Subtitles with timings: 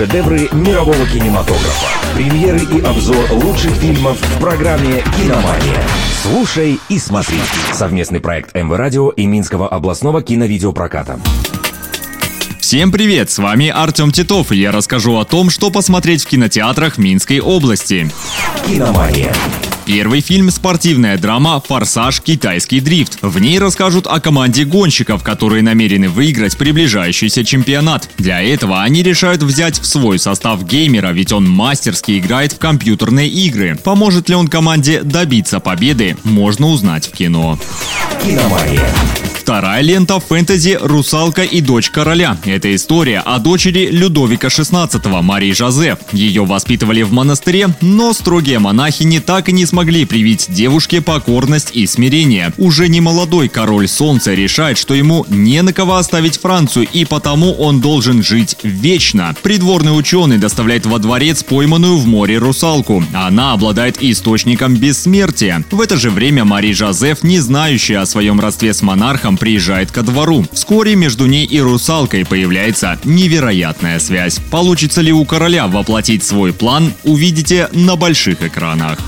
[0.00, 1.86] Шедевры мирового кинематографа.
[2.14, 5.82] Премьеры и обзор лучших фильмов в программе «Киномания».
[6.22, 7.36] Слушай и смотри.
[7.74, 11.20] Совместный проект МВ Радио и Минского областного киновидеопроката.
[12.60, 16.96] Всем привет, с вами Артем Титов, и я расскажу о том, что посмотреть в кинотеатрах
[16.96, 18.10] Минской области.
[18.66, 19.34] «Киномания».
[19.90, 22.20] Первый фильм– спортивная драма «Форсаж.
[22.20, 23.18] Китайский дрифт».
[23.22, 28.08] В ней расскажут о команде гонщиков, которые намерены выиграть приближающийся чемпионат.
[28.16, 33.28] Для этого они решают взять в свой состав геймера, ведь он мастерски играет в компьютерные
[33.28, 33.76] игры.
[33.82, 37.58] Поможет ли он команде добиться победы, можно узнать в кино.
[38.22, 38.88] «Киномания».
[39.50, 42.38] Вторая лента фэнтези «Русалка и дочь короля».
[42.44, 45.98] Это история о дочери Людовика XVI, Марии Жозеф.
[46.12, 51.84] Ее воспитывали в монастыре, но строгие монахини так и не смогли привить девушке покорность и
[51.88, 52.52] смирение.
[52.58, 57.52] Уже не молодой король солнца решает, что ему не на кого оставить Францию, и потому
[57.54, 59.34] он должен жить вечно.
[59.42, 63.02] Придворный ученый доставляет во дворец пойманную в море русалку.
[63.12, 65.64] Она обладает источником бессмертия.
[65.72, 70.02] В это же время Мари Жозеф, не знающая о своем родстве с монархом, приезжает ко
[70.02, 70.46] двору.
[70.52, 74.38] Вскоре между ней и русалкой появляется невероятная связь.
[74.50, 79.00] Получится ли у короля воплотить свой план, увидите на больших экранах.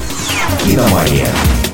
[0.64, 1.28] «Киномания».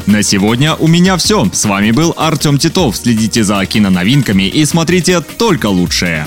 [0.07, 1.49] На сегодня у меня все.
[1.53, 2.97] С вами был Артем Титов.
[2.97, 6.27] Следите за киноновинками и смотрите только лучшее.